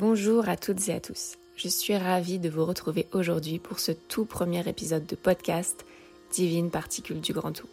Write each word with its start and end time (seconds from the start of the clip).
Bonjour 0.00 0.48
à 0.48 0.56
toutes 0.56 0.88
et 0.88 0.94
à 0.94 1.00
tous. 1.00 1.36
Je 1.56 1.68
suis 1.68 1.94
ravie 1.94 2.38
de 2.38 2.48
vous 2.48 2.64
retrouver 2.64 3.06
aujourd'hui 3.12 3.58
pour 3.58 3.80
ce 3.80 3.92
tout 3.92 4.24
premier 4.24 4.66
épisode 4.66 5.04
de 5.04 5.14
podcast 5.14 5.84
Divine 6.32 6.70
Particule 6.70 7.20
du 7.20 7.34
Grand 7.34 7.52
Tout. 7.52 7.68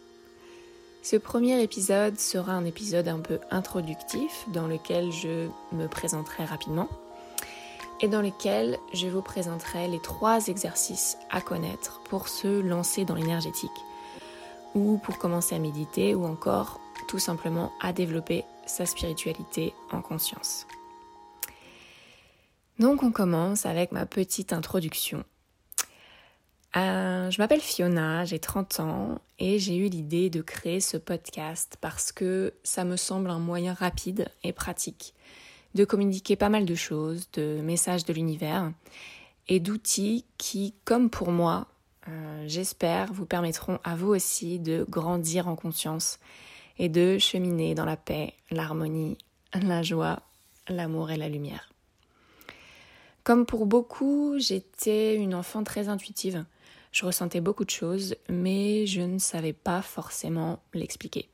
Ce 1.02 1.16
premier 1.16 1.62
épisode 1.62 2.18
sera 2.18 2.52
un 2.52 2.66
épisode 2.66 3.08
un 3.08 3.20
peu 3.20 3.38
introductif 3.50 4.44
dans 4.52 4.66
lequel 4.66 5.10
je 5.10 5.48
me 5.72 5.86
présenterai 5.86 6.44
rapidement 6.44 6.90
et 8.02 8.08
dans 8.08 8.20
lequel 8.20 8.76
je 8.92 9.06
vous 9.06 9.22
présenterai 9.22 9.88
les 9.88 10.00
trois 10.00 10.48
exercices 10.48 11.16
à 11.30 11.40
connaître 11.40 12.02
pour 12.10 12.28
se 12.28 12.60
lancer 12.60 13.06
dans 13.06 13.14
l'énergétique 13.14 13.70
ou 14.74 14.98
pour 14.98 15.16
commencer 15.16 15.54
à 15.54 15.60
méditer 15.60 16.14
ou 16.14 16.26
encore 16.26 16.78
tout 17.08 17.18
simplement 17.18 17.72
à 17.80 17.94
développer 17.94 18.44
sa 18.66 18.84
spiritualité 18.84 19.72
en 19.92 20.02
conscience. 20.02 20.66
Donc 22.78 23.02
on 23.02 23.10
commence 23.10 23.66
avec 23.66 23.92
ma 23.92 24.06
petite 24.06 24.52
introduction. 24.52 25.24
Euh, 26.76 27.30
je 27.30 27.38
m'appelle 27.40 27.60
Fiona, 27.60 28.24
j'ai 28.24 28.38
30 28.38 28.80
ans 28.80 29.20
et 29.38 29.58
j'ai 29.58 29.76
eu 29.76 29.88
l'idée 29.88 30.30
de 30.30 30.42
créer 30.42 30.80
ce 30.80 30.96
podcast 30.96 31.76
parce 31.80 32.12
que 32.12 32.54
ça 32.62 32.84
me 32.84 32.96
semble 32.96 33.30
un 33.30 33.38
moyen 33.38 33.74
rapide 33.74 34.28
et 34.44 34.52
pratique 34.52 35.14
de 35.74 35.84
communiquer 35.84 36.36
pas 36.36 36.48
mal 36.48 36.66
de 36.66 36.74
choses, 36.74 37.30
de 37.32 37.60
messages 37.62 38.04
de 38.04 38.12
l'univers 38.12 38.72
et 39.48 39.60
d'outils 39.60 40.24
qui, 40.36 40.74
comme 40.84 41.10
pour 41.10 41.30
moi, 41.30 41.66
euh, 42.08 42.44
j'espère, 42.46 43.12
vous 43.12 43.26
permettront 43.26 43.78
à 43.84 43.96
vous 43.96 44.08
aussi 44.08 44.58
de 44.58 44.86
grandir 44.88 45.48
en 45.48 45.56
conscience 45.56 46.18
et 46.78 46.88
de 46.88 47.18
cheminer 47.18 47.74
dans 47.74 47.84
la 47.84 47.96
paix, 47.96 48.34
l'harmonie, 48.50 49.18
la 49.54 49.82
joie, 49.82 50.20
l'amour 50.68 51.10
et 51.10 51.16
la 51.16 51.28
lumière. 51.28 51.72
Comme 53.28 53.44
pour 53.44 53.66
beaucoup, 53.66 54.38
j'étais 54.38 55.14
une 55.14 55.34
enfant 55.34 55.62
très 55.62 55.90
intuitive. 55.90 56.46
Je 56.92 57.04
ressentais 57.04 57.42
beaucoup 57.42 57.66
de 57.66 57.70
choses, 57.70 58.16
mais 58.30 58.86
je 58.86 59.02
ne 59.02 59.18
savais 59.18 59.52
pas 59.52 59.82
forcément 59.82 60.60
l'expliquer. 60.72 61.28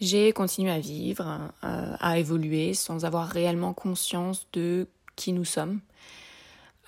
J'ai 0.00 0.32
continué 0.32 0.70
à 0.70 0.78
vivre, 0.78 1.50
euh, 1.64 1.96
à 1.98 2.20
évoluer 2.20 2.72
sans 2.72 3.04
avoir 3.04 3.26
réellement 3.26 3.74
conscience 3.74 4.46
de 4.52 4.86
qui 5.16 5.32
nous 5.32 5.44
sommes, 5.44 5.80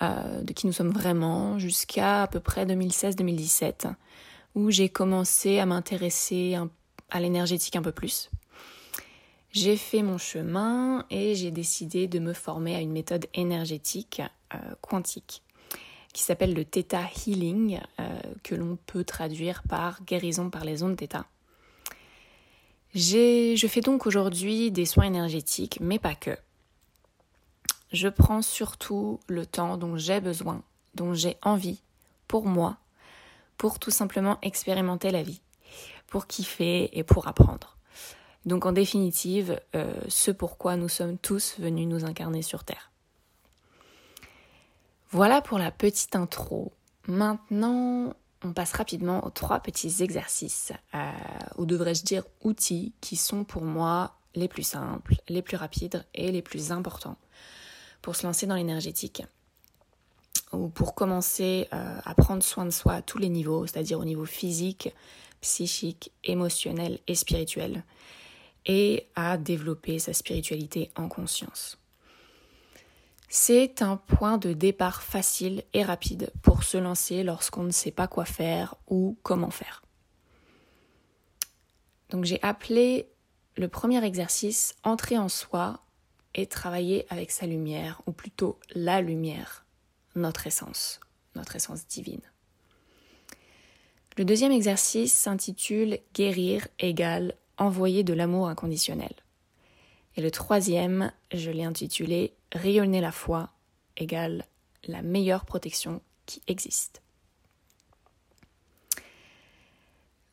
euh, 0.01 0.41
de 0.41 0.53
qui 0.53 0.65
nous 0.65 0.71
sommes 0.71 0.93
vraiment, 0.93 1.59
jusqu'à 1.59 2.23
à 2.23 2.27
peu 2.27 2.39
près 2.39 2.65
2016-2017, 2.65 3.93
où 4.55 4.71
j'ai 4.71 4.87
commencé 4.87 5.59
à 5.59 5.65
m'intéresser 5.65 6.57
à 7.09 7.19
l'énergétique 7.19 7.75
un 7.75 7.81
peu 7.81 7.91
plus. 7.91 8.29
J'ai 9.51 9.77
fait 9.77 10.03
mon 10.03 10.19
chemin 10.19 11.05
et 11.09 11.33
j'ai 11.33 11.49
décidé 11.49 12.07
de 12.07 12.19
me 12.19 12.33
former 12.33 12.75
à 12.75 12.81
une 12.81 12.91
méthode 12.91 13.25
énergétique 13.33 14.21
euh, 14.53 14.57
quantique 14.81 15.41
qui 16.13 16.23
s'appelle 16.23 16.53
le 16.53 16.65
Theta 16.65 17.01
Healing, 17.03 17.79
euh, 17.99 18.19
que 18.43 18.55
l'on 18.55 18.77
peut 18.85 19.03
traduire 19.03 19.63
par 19.63 20.03
guérison 20.03 20.49
par 20.49 20.65
les 20.65 20.83
ondes 20.83 20.97
Theta. 20.97 21.25
Je 22.95 23.67
fais 23.69 23.81
donc 23.81 24.07
aujourd'hui 24.07 24.71
des 24.71 24.85
soins 24.85 25.05
énergétiques, 25.05 25.77
mais 25.79 25.99
pas 25.99 26.15
que. 26.15 26.35
Je 27.91 28.07
prends 28.07 28.41
surtout 28.41 29.19
le 29.27 29.45
temps 29.45 29.77
dont 29.77 29.97
j'ai 29.97 30.19
besoin, 30.19 30.63
dont 30.95 31.13
j'ai 31.13 31.37
envie, 31.43 31.81
pour 32.27 32.45
moi, 32.45 32.77
pour 33.57 33.79
tout 33.79 33.91
simplement 33.91 34.39
expérimenter 34.41 35.11
la 35.11 35.23
vie, 35.23 35.41
pour 36.07 36.27
kiffer 36.27 36.89
et 36.97 37.03
pour 37.03 37.27
apprendre. 37.27 37.78
Donc 38.45 38.65
en 38.65 38.71
définitive, 38.71 39.59
euh, 39.75 39.93
ce 40.07 40.31
pourquoi 40.31 40.75
nous 40.75 40.89
sommes 40.89 41.17
tous 41.17 41.55
venus 41.59 41.87
nous 41.87 42.05
incarner 42.05 42.41
sur 42.41 42.63
Terre. 42.63 42.91
Voilà 45.11 45.41
pour 45.41 45.57
la 45.57 45.71
petite 45.71 46.15
intro. 46.15 46.71
Maintenant, 47.07 48.13
on 48.43 48.53
passe 48.53 48.73
rapidement 48.73 49.25
aux 49.25 49.29
trois 49.31 49.59
petits 49.59 50.01
exercices, 50.01 50.71
euh, 50.93 51.11
ou 51.57 51.65
devrais-je 51.65 52.03
dire 52.03 52.23
outils, 52.43 52.93
qui 53.01 53.15
sont 53.15 53.43
pour 53.43 53.63
moi 53.63 54.15
les 54.35 54.47
plus 54.47 54.63
simples, 54.63 55.15
les 55.27 55.41
plus 55.41 55.57
rapides 55.57 56.05
et 56.13 56.31
les 56.31 56.41
plus 56.41 56.71
importants 56.71 57.17
pour 58.01 58.15
se 58.15 58.25
lancer 58.25 58.47
dans 58.47 58.55
l'énergétique 58.55 59.23
ou 60.53 60.69
pour 60.69 60.95
commencer 60.95 61.67
euh, 61.73 61.99
à 62.03 62.15
prendre 62.15 62.43
soin 62.43 62.65
de 62.65 62.71
soi 62.71 62.93
à 62.93 63.01
tous 63.01 63.17
les 63.17 63.29
niveaux, 63.29 63.67
c'est-à-dire 63.67 63.99
au 63.99 64.05
niveau 64.05 64.25
physique, 64.25 64.93
psychique, 65.41 66.11
émotionnel 66.23 66.99
et 67.07 67.15
spirituel 67.15 67.83
et 68.65 69.07
à 69.15 69.37
développer 69.37 69.99
sa 69.99 70.13
spiritualité 70.13 70.91
en 70.95 71.07
conscience. 71.07 71.77
C'est 73.27 73.81
un 73.81 73.97
point 73.97 74.37
de 74.37 74.53
départ 74.53 75.03
facile 75.03 75.63
et 75.73 75.83
rapide 75.83 76.31
pour 76.41 76.63
se 76.63 76.77
lancer 76.77 77.23
lorsqu'on 77.23 77.63
ne 77.63 77.71
sait 77.71 77.91
pas 77.91 78.07
quoi 78.07 78.25
faire 78.25 78.75
ou 78.87 79.17
comment 79.21 79.51
faire. 79.51 79.83
Donc 82.09 82.25
j'ai 82.25 82.41
appelé 82.41 83.07
le 83.55 83.67
premier 83.67 84.03
exercice 84.03 84.75
entrer 84.83 85.17
en 85.17 85.29
soi 85.29 85.81
et 86.33 86.47
travailler 86.47 87.05
avec 87.09 87.31
sa 87.31 87.45
lumière, 87.45 88.01
ou 88.05 88.11
plutôt 88.11 88.59
la 88.73 89.01
lumière, 89.01 89.65
notre 90.15 90.47
essence, 90.47 90.99
notre 91.35 91.55
essence 91.55 91.87
divine. 91.87 92.21
Le 94.17 94.25
deuxième 94.25 94.51
exercice 94.51 95.13
s'intitule 95.13 95.99
Guérir 96.13 96.67
égale 96.79 97.35
envoyer 97.59 98.03
de 98.03 98.13
l'amour 98.13 98.47
inconditionnel. 98.47 99.13
Et 100.15 100.21
le 100.21 100.31
troisième, 100.31 101.11
je 101.31 101.51
l'ai 101.51 101.63
intitulé 101.63 102.33
Rayonner 102.51 102.99
la 102.99 103.11
foi 103.11 103.51
égale 103.95 104.45
la 104.85 105.01
meilleure 105.01 105.45
protection 105.45 106.01
qui 106.25 106.41
existe. 106.47 107.01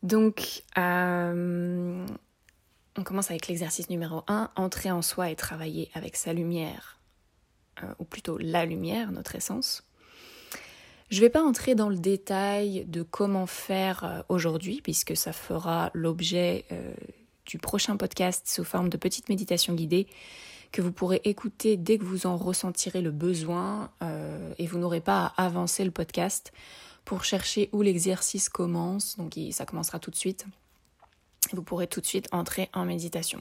Donc, 0.03 0.63
euh, 0.79 2.07
on 2.97 3.03
commence 3.03 3.31
avec 3.31 3.49
l'exercice 3.49 3.91
numéro 3.91 4.23
1, 4.29 4.51
entrer 4.57 4.91
en 4.91 5.03
soi 5.03 5.31
et 5.31 5.37
travailler 5.37 5.91
avec 5.95 6.17
sa 6.17 6.33
lumière, 6.33 7.01
euh, 7.83 7.93
ou 7.99 8.05
plutôt 8.05 8.39
la 8.39 8.65
lumière, 8.65 9.11
notre 9.13 9.35
essence. 9.35 9.86
Je 11.09 11.19
ne 11.19 11.21
vais 11.21 11.31
pas 11.31 11.43
entrer 11.43 11.77
dans 11.77 11.89
le 11.89 11.97
détail 11.97 12.85
de 12.87 13.03
comment 13.03 13.47
faire 13.47 14.05
euh, 14.05 14.23
aujourd'hui, 14.29 14.81
puisque 14.83 15.17
ça 15.17 15.33
fera 15.33 15.91
l'objet 15.95 16.65
euh, 16.73 16.93
du 17.45 17.59
prochain 17.59 17.97
podcast 17.97 18.49
sous 18.49 18.65
forme 18.65 18.89
de 18.89 18.97
petite 18.97 19.29
méditation 19.29 19.75
guidée 19.75 20.09
que 20.73 20.83
vous 20.83 20.91
pourrez 20.91 21.21
écouter 21.23 21.77
dès 21.77 21.97
que 21.97 22.05
vous 22.05 22.27
en 22.27 22.37
ressentirez 22.37 23.03
le 23.03 23.13
besoin 23.13 23.93
euh, 24.03 24.53
et 24.59 24.67
vous 24.67 24.79
n'aurez 24.79 25.01
pas 25.01 25.33
à 25.37 25.47
avancer 25.47 25.85
le 25.85 25.93
podcast 25.93 26.53
pour 27.05 27.23
chercher 27.23 27.71
où 27.73 27.83
l'exercice 27.83 28.49
commence. 28.49 29.17
Donc 29.17 29.39
ça 29.53 29.65
commencera 29.65 30.01
tout 30.01 30.11
de 30.11 30.17
suite. 30.17 30.45
Vous 31.53 31.63
pourrez 31.63 31.87
tout 31.87 32.01
de 32.01 32.07
suite 32.07 32.27
entrer 32.33 32.69
en 32.75 32.85
méditation. 32.85 33.41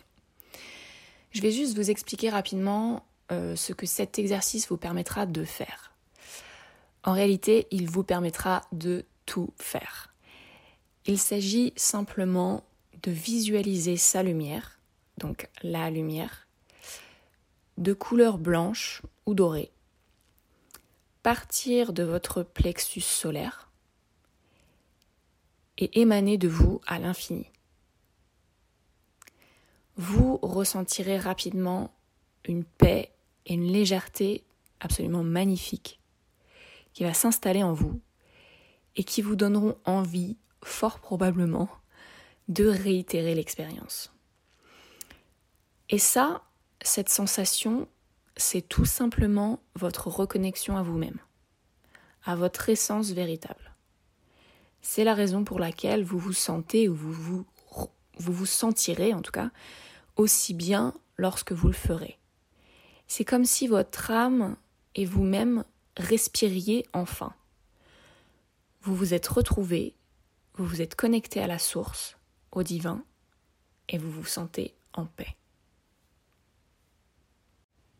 Je 1.31 1.41
vais 1.41 1.51
juste 1.51 1.75
vous 1.75 1.89
expliquer 1.89 2.29
rapidement 2.29 3.03
ce 3.31 3.73
que 3.73 3.87
cet 3.87 4.19
exercice 4.19 4.69
vous 4.69 4.77
permettra 4.77 5.25
de 5.25 5.43
faire. 5.43 5.94
En 7.05 7.13
réalité, 7.13 7.67
il 7.69 7.87
vous 7.87 8.03
permettra 8.03 8.63
de 8.71 9.05
tout 9.27 9.53
faire. 9.57 10.13
Il 11.05 11.19
s'agit 11.19 11.71
simplement 11.75 12.63
de 13.03 13.11
visualiser 13.11 13.95
sa 13.95 14.23
lumière, 14.23 14.79
donc 15.19 15.47
la 15.61 15.91
lumière, 15.91 16.47
de 17.77 17.93
couleur 17.93 18.39
blanche 18.39 19.03
ou 19.27 19.35
dorée, 19.35 19.71
partir 21.21 21.93
de 21.93 22.01
votre 22.01 22.41
plexus 22.41 23.01
solaire 23.01 23.69
et 25.77 26.01
émaner 26.01 26.39
de 26.39 26.47
vous 26.47 26.81
à 26.87 26.97
l'infini. 26.97 27.51
Vous 29.95 30.37
ressentirez 30.41 31.19
rapidement 31.19 31.93
une 32.45 32.63
paix 32.63 33.11
et 33.45 33.53
une 33.53 33.71
légèreté 33.71 34.43
absolument 34.79 35.23
magnifique 35.23 35.99
qui 36.95 37.03
va 37.03 37.13
s'installer 37.13 37.61
en 37.61 37.73
vous 37.73 38.01
et 38.95 39.03
qui 39.03 39.21
vous 39.21 39.35
donneront 39.35 39.77
envie, 39.85 40.37
fort 40.63 40.99
probablement, 40.99 41.69
de 42.47 42.65
réitérer 42.65 43.35
l'expérience. 43.35 44.13
Et 45.89 45.99
ça, 45.99 46.41
cette 46.81 47.09
sensation, 47.09 47.87
c'est 48.37 48.67
tout 48.67 48.85
simplement 48.85 49.59
votre 49.75 50.07
reconnexion 50.07 50.77
à 50.77 50.83
vous-même, 50.83 51.19
à 52.23 52.35
votre 52.35 52.69
essence 52.69 53.11
véritable. 53.11 53.75
C'est 54.81 55.03
la 55.03 55.13
raison 55.13 55.43
pour 55.43 55.59
laquelle 55.59 56.03
vous 56.03 56.17
vous 56.17 56.33
sentez 56.33 56.87
ou 56.87 56.95
vous 56.95 57.11
vous, 57.11 57.45
vous, 57.71 58.33
vous 58.33 58.45
sentirez 58.45 59.13
en 59.13 59.21
tout 59.21 59.31
cas 59.31 59.51
aussi 60.15 60.53
bien 60.53 60.93
lorsque 61.17 61.51
vous 61.51 61.67
le 61.67 61.73
ferez. 61.73 62.17
C'est 63.07 63.25
comme 63.25 63.45
si 63.45 63.67
votre 63.67 64.11
âme 64.11 64.55
et 64.95 65.05
vous-même 65.05 65.65
respiriez 65.97 66.85
enfin. 66.93 67.33
Vous 68.81 68.95
vous 68.95 69.13
êtes 69.13 69.27
retrouvé, 69.27 69.95
vous 70.55 70.65
vous 70.65 70.81
êtes 70.81 70.95
connecté 70.95 71.41
à 71.41 71.47
la 71.47 71.59
source, 71.59 72.17
au 72.51 72.63
divin, 72.63 73.03
et 73.89 73.97
vous 73.97 74.11
vous 74.11 74.25
sentez 74.25 74.73
en 74.93 75.05
paix. 75.05 75.35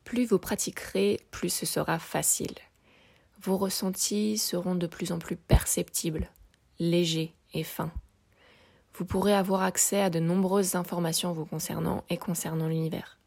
Plus 0.04 0.26
vous 0.26 0.40
pratiquerez, 0.40 1.20
plus 1.32 1.50
ce 1.50 1.66
sera 1.66 2.00
facile. 2.00 2.56
Vos 3.42 3.58
ressentis 3.58 4.38
seront 4.38 4.76
de 4.76 4.88
plus 4.88 5.12
en 5.12 5.20
plus 5.20 5.36
perceptibles, 5.36 6.30
légers 6.80 7.34
et 7.54 7.64
fins. 7.64 7.92
Vous 8.94 9.06
pourrez 9.06 9.34
avoir 9.34 9.62
accès 9.62 10.02
à 10.02 10.10
de 10.10 10.20
nombreuses 10.20 10.76
informations 10.76 11.34
vous 11.34 11.46
concernant 11.46 12.04
et 12.10 12.18
concernant 12.18 12.68
l'univers. 12.68 13.20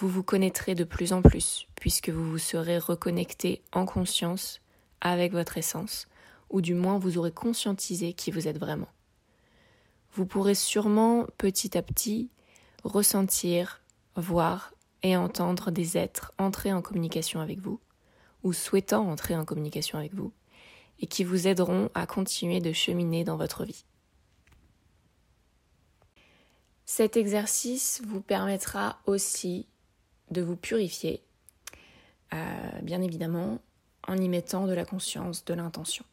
Vous 0.00 0.08
vous 0.08 0.22
connaîtrez 0.22 0.74
de 0.74 0.84
plus 0.84 1.12
en 1.12 1.20
plus, 1.20 1.66
puisque 1.74 2.08
vous 2.08 2.30
vous 2.30 2.38
serez 2.38 2.78
reconnecté 2.78 3.60
en 3.70 3.84
conscience 3.84 4.62
avec 5.02 5.32
votre 5.32 5.58
essence, 5.58 6.08
ou 6.48 6.62
du 6.62 6.72
moins 6.72 6.98
vous 6.98 7.18
aurez 7.18 7.32
conscientisé 7.32 8.14
qui 8.14 8.30
vous 8.30 8.48
êtes 8.48 8.56
vraiment. 8.56 8.88
Vous 10.14 10.24
pourrez 10.24 10.54
sûrement 10.54 11.26
petit 11.36 11.76
à 11.76 11.82
petit 11.82 12.30
ressentir, 12.82 13.82
voir 14.16 14.72
et 15.02 15.18
entendre 15.18 15.70
des 15.70 15.98
êtres 15.98 16.32
entrer 16.38 16.72
en 16.72 16.80
communication 16.80 17.40
avec 17.40 17.58
vous, 17.58 17.78
ou 18.42 18.54
souhaitant 18.54 19.06
entrer 19.06 19.36
en 19.36 19.44
communication 19.44 19.98
avec 19.98 20.14
vous, 20.14 20.32
et 21.00 21.06
qui 21.08 21.24
vous 21.24 21.46
aideront 21.46 21.90
à 21.92 22.06
continuer 22.06 22.60
de 22.60 22.72
cheminer 22.72 23.22
dans 23.22 23.36
votre 23.36 23.66
vie. 23.66 23.84
Cet 26.86 27.18
exercice 27.18 28.00
vous 28.06 28.22
permettra 28.22 28.98
aussi 29.04 29.66
de 30.30 30.42
vous 30.42 30.56
purifier, 30.56 31.22
euh, 32.32 32.70
bien 32.82 33.02
évidemment, 33.02 33.58
en 34.06 34.16
y 34.16 34.28
mettant 34.28 34.66
de 34.66 34.72
la 34.72 34.84
conscience, 34.84 35.44
de 35.44 35.54
l'intention. 35.54 36.04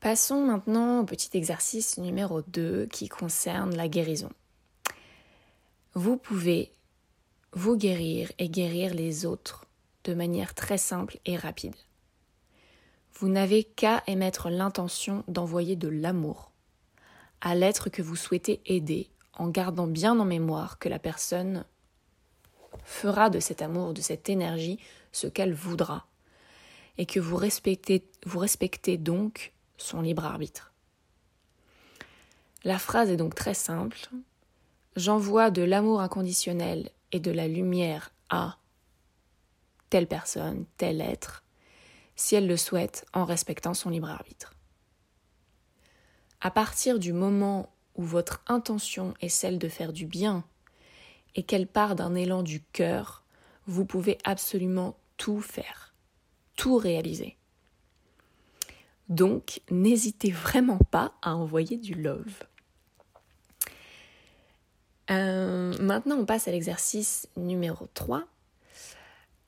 Passons 0.00 0.44
maintenant 0.44 1.00
au 1.00 1.04
petit 1.04 1.36
exercice 1.36 1.98
numéro 1.98 2.42
2 2.42 2.86
qui 2.86 3.08
concerne 3.08 3.76
la 3.76 3.88
guérison. 3.88 4.30
Vous 5.94 6.16
pouvez 6.16 6.72
vous 7.52 7.76
guérir 7.76 8.32
et 8.38 8.48
guérir 8.48 8.94
les 8.94 9.26
autres 9.26 9.66
de 10.04 10.14
manière 10.14 10.54
très 10.54 10.78
simple 10.78 11.18
et 11.24 11.36
rapide. 11.36 11.76
Vous 13.14 13.28
n'avez 13.28 13.62
qu'à 13.62 14.02
émettre 14.06 14.48
l'intention 14.48 15.22
d'envoyer 15.28 15.76
de 15.76 15.88
l'amour 15.88 16.50
à 17.40 17.54
l'être 17.54 17.90
que 17.90 18.02
vous 18.02 18.16
souhaitez 18.16 18.60
aider 18.66 19.08
en 19.38 19.48
gardant 19.48 19.86
bien 19.86 20.18
en 20.18 20.24
mémoire 20.24 20.78
que 20.78 20.88
la 20.88 20.98
personne 20.98 21.64
fera 22.84 23.30
de 23.30 23.40
cet 23.40 23.62
amour, 23.62 23.94
de 23.94 24.00
cette 24.00 24.28
énergie, 24.28 24.78
ce 25.12 25.26
qu'elle 25.26 25.54
voudra, 25.54 26.06
et 26.98 27.06
que 27.06 27.20
vous 27.20 27.36
respectez, 27.36 28.96
donc 28.98 29.52
son 29.76 30.00
libre 30.00 30.24
arbitre. 30.24 30.72
La 32.64 32.78
phrase 32.78 33.10
est 33.10 33.16
donc 33.16 33.34
très 33.34 33.54
simple. 33.54 33.98
J'envoie 34.96 35.50
de 35.50 35.62
l'amour 35.62 36.00
inconditionnel 36.00 36.90
et 37.10 37.20
de 37.20 37.30
la 37.30 37.48
lumière 37.48 38.12
à 38.30 38.58
telle 39.90 40.06
personne, 40.06 40.64
tel 40.76 41.00
être, 41.00 41.44
si 42.14 42.34
elle 42.34 42.46
le 42.46 42.56
souhaite, 42.56 43.04
en 43.12 43.24
respectant 43.24 43.74
son 43.74 43.90
libre 43.90 44.08
arbitre. 44.08 44.54
À 46.40 46.50
partir 46.50 46.98
du 46.98 47.12
moment 47.12 47.72
où 47.96 48.02
votre 48.02 48.42
intention 48.46 49.14
est 49.20 49.28
celle 49.28 49.58
de 49.58 49.68
faire 49.68 49.92
du 49.92 50.06
bien 50.06 50.44
et 51.34 51.42
qu'elle 51.42 51.66
part 51.66 51.94
d'un 51.94 52.14
élan 52.14 52.42
du 52.42 52.62
cœur, 52.72 53.24
vous 53.66 53.84
pouvez 53.84 54.18
absolument 54.24 54.96
tout 55.16 55.40
faire, 55.40 55.94
tout 56.56 56.76
réaliser. 56.76 57.36
Donc, 59.08 59.60
n'hésitez 59.70 60.30
vraiment 60.30 60.78
pas 60.78 61.12
à 61.22 61.36
envoyer 61.36 61.76
du 61.76 61.94
love. 61.94 62.44
Euh, 65.10 65.76
maintenant, 65.78 66.16
on 66.16 66.24
passe 66.24 66.48
à 66.48 66.52
l'exercice 66.52 67.28
numéro 67.36 67.88
3 67.92 68.24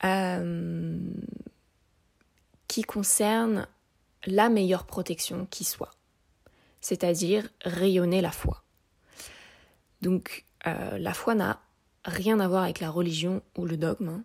euh, 0.05 0.99
qui 2.69 2.83
concerne 2.83 3.67
la 4.27 4.49
meilleure 4.49 4.85
protection 4.85 5.47
qui 5.47 5.65
soit 5.65 5.93
c'est-à-dire 6.85 7.49
rayonner 7.65 8.21
la 8.21 8.31
foi. 8.31 8.63
Donc 10.03 10.45
euh, 10.67 10.99
la 10.99 11.15
foi 11.15 11.35
n'a 11.35 11.63
rien 12.05 12.39
à 12.41 12.47
voir 12.47 12.65
avec 12.65 12.81
la 12.81 12.91
religion 12.91 13.41
ou 13.57 13.65
le 13.65 13.79
dogme. 13.79 14.09
Hein. 14.09 14.25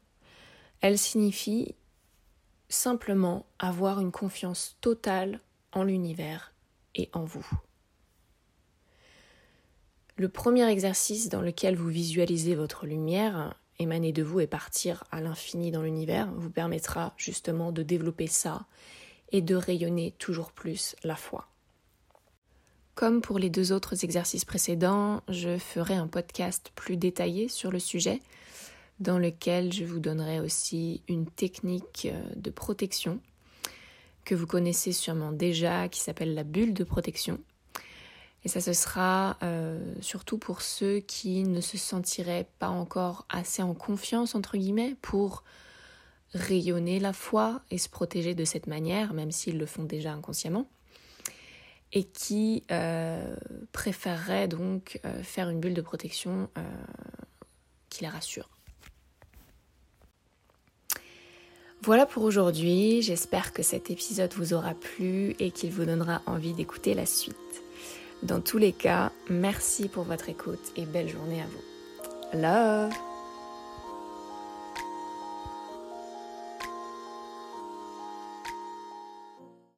Elle 0.81 0.97
signifie 0.97 1.73
simplement 2.67 3.45
avoir 3.59 4.01
une 4.01 4.11
confiance 4.11 4.75
totale 4.81 5.39
en 5.71 5.83
l'univers 5.83 6.53
et 6.95 7.09
en 7.13 7.23
vous. 7.23 7.47
Le 10.17 10.27
premier 10.27 10.67
exercice 10.67 11.29
dans 11.29 11.41
lequel 11.41 11.77
vous 11.77 11.87
visualisez 11.87 12.55
votre 12.55 12.85
lumière 12.85 13.55
émaner 13.79 14.11
de 14.11 14.21
vous 14.21 14.41
et 14.41 14.47
partir 14.47 15.05
à 15.11 15.21
l'infini 15.21 15.71
dans 15.71 15.81
l'univers 15.81 16.29
vous 16.35 16.49
permettra 16.49 17.13
justement 17.15 17.71
de 17.71 17.83
développer 17.83 18.27
ça 18.27 18.65
et 19.31 19.41
de 19.41 19.55
rayonner 19.55 20.13
toujours 20.17 20.51
plus 20.51 20.97
la 21.05 21.15
foi. 21.15 21.47
Comme 22.99 23.21
pour 23.21 23.39
les 23.39 23.49
deux 23.49 23.71
autres 23.71 24.03
exercices 24.03 24.43
précédents, 24.43 25.21
je 25.29 25.57
ferai 25.57 25.93
un 25.93 26.07
podcast 26.07 26.69
plus 26.75 26.97
détaillé 26.97 27.47
sur 27.47 27.71
le 27.71 27.79
sujet, 27.79 28.19
dans 28.99 29.17
lequel 29.17 29.71
je 29.71 29.85
vous 29.85 30.01
donnerai 30.01 30.41
aussi 30.41 31.01
une 31.07 31.25
technique 31.25 32.09
euh, 32.11 32.21
de 32.35 32.49
protection 32.49 33.21
que 34.25 34.35
vous 34.35 34.45
connaissez 34.45 34.91
sûrement 34.91 35.31
déjà, 35.31 35.87
qui 35.87 36.01
s'appelle 36.01 36.33
la 36.33 36.43
bulle 36.43 36.73
de 36.73 36.83
protection. 36.83 37.39
Et 38.43 38.49
ça, 38.49 38.59
ce 38.59 38.73
sera 38.73 39.37
euh, 39.43 39.79
surtout 40.01 40.37
pour 40.37 40.61
ceux 40.61 40.99
qui 40.99 41.45
ne 41.45 41.61
se 41.61 41.77
sentiraient 41.77 42.49
pas 42.59 42.67
encore 42.67 43.25
assez 43.29 43.61
en 43.61 43.75
confiance, 43.75 44.35
entre 44.35 44.57
guillemets, 44.57 44.97
pour 45.01 45.45
rayonner 46.33 46.99
la 46.99 47.13
foi 47.13 47.61
et 47.71 47.77
se 47.77 47.87
protéger 47.87 48.35
de 48.35 48.43
cette 48.43 48.67
manière, 48.67 49.13
même 49.13 49.31
s'ils 49.31 49.57
le 49.57 49.65
font 49.65 49.85
déjà 49.85 50.11
inconsciemment 50.11 50.67
et 51.93 52.03
qui 52.03 52.63
euh, 52.71 53.35
préférerait 53.71 54.47
donc 54.47 54.99
euh, 55.05 55.23
faire 55.23 55.49
une 55.49 55.59
bulle 55.59 55.73
de 55.73 55.81
protection 55.81 56.49
euh, 56.57 56.61
qui 57.89 58.03
la 58.03 58.09
rassure. 58.09 58.49
Voilà 61.81 62.05
pour 62.05 62.23
aujourd'hui, 62.23 63.01
j'espère 63.01 63.53
que 63.53 63.63
cet 63.63 63.89
épisode 63.89 64.33
vous 64.33 64.53
aura 64.53 64.73
plu 64.73 65.35
et 65.39 65.49
qu'il 65.51 65.71
vous 65.71 65.85
donnera 65.85 66.21
envie 66.25 66.53
d'écouter 66.53 66.93
la 66.93 67.05
suite. 67.05 67.35
Dans 68.21 68.41
tous 68.41 68.57
les 68.57 68.73
cas, 68.73 69.13
merci 69.29 69.87
pour 69.87 70.03
votre 70.03 70.27
écoute 70.27 70.73
et 70.75 70.85
belle 70.85 71.07
journée 71.07 71.41
à 71.41 71.45
vous. 71.45 72.39
Love 72.39 73.08